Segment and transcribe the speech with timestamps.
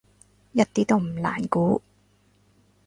[0.53, 1.79] 一啲都唔難估